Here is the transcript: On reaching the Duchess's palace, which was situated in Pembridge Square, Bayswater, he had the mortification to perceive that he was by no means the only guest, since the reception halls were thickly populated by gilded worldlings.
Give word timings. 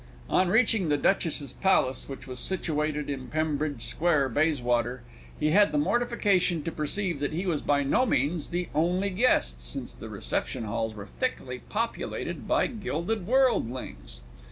On 0.31 0.47
reaching 0.49 0.89
the 0.89 0.97
Duchess's 0.97 1.53
palace, 1.53 2.09
which 2.09 2.25
was 2.25 2.39
situated 2.39 3.07
in 3.07 3.27
Pembridge 3.27 3.85
Square, 3.85 4.29
Bayswater, 4.29 5.03
he 5.39 5.51
had 5.51 5.71
the 5.71 5.77
mortification 5.77 6.63
to 6.63 6.71
perceive 6.71 7.19
that 7.19 7.33
he 7.33 7.45
was 7.45 7.61
by 7.61 7.83
no 7.83 8.07
means 8.07 8.49
the 8.49 8.67
only 8.73 9.11
guest, 9.11 9.61
since 9.61 9.93
the 9.93 10.09
reception 10.09 10.63
halls 10.63 10.95
were 10.95 11.05
thickly 11.05 11.59
populated 11.69 12.47
by 12.47 12.65
gilded 12.65 13.27
worldlings. 13.27 14.21